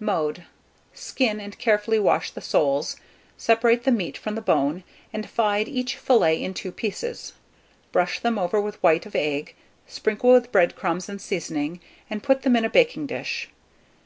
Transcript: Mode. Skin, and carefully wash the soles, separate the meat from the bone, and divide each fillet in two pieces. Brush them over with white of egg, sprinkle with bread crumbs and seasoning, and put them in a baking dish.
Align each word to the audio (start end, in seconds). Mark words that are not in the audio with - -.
Mode. 0.00 0.46
Skin, 0.94 1.38
and 1.40 1.58
carefully 1.58 1.98
wash 1.98 2.30
the 2.30 2.40
soles, 2.40 2.96
separate 3.36 3.84
the 3.84 3.92
meat 3.92 4.16
from 4.16 4.34
the 4.34 4.40
bone, 4.40 4.82
and 5.12 5.24
divide 5.24 5.68
each 5.68 5.96
fillet 5.98 6.42
in 6.42 6.54
two 6.54 6.72
pieces. 6.72 7.34
Brush 7.92 8.18
them 8.18 8.38
over 8.38 8.58
with 8.58 8.82
white 8.82 9.04
of 9.04 9.14
egg, 9.14 9.54
sprinkle 9.86 10.32
with 10.32 10.50
bread 10.50 10.74
crumbs 10.74 11.10
and 11.10 11.20
seasoning, 11.20 11.80
and 12.08 12.22
put 12.22 12.44
them 12.44 12.56
in 12.56 12.64
a 12.64 12.70
baking 12.70 13.04
dish. 13.06 13.50